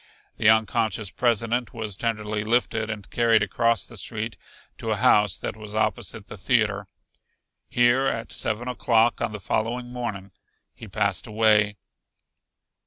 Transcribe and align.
The 0.37 0.49
unconscious 0.49 1.11
President 1.11 1.75
was 1.75 1.95
tenderly 1.95 2.43
lifted 2.43 2.89
and 2.89 3.07
carried 3.11 3.43
across 3.43 3.85
the 3.85 3.97
street 3.97 4.35
to 4.79 4.89
a 4.89 4.95
house 4.95 5.37
that 5.37 5.55
was 5.55 5.75
opposite 5.75 6.25
the 6.25 6.37
theater. 6.37 6.87
Here 7.69 8.07
at 8.07 8.31
seven 8.31 8.67
o'clock 8.67 9.21
on 9.21 9.31
the 9.31 9.39
following 9.39 9.93
morning 9.93 10.31
he 10.73 10.87
passed 10.87 11.27
away. 11.27 11.77